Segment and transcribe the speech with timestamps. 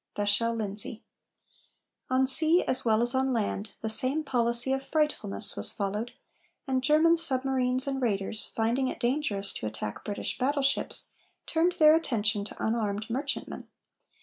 [0.15, 1.03] VACHEL LINDSAY.
[2.09, 6.13] On sea, as well as on land, the same policy of "frightfulness" was followed,
[6.67, 11.09] and German submarines and raiders, finding it dangerous to attack British battleships,
[11.45, 13.67] turned their attention to unarmed merchantmen.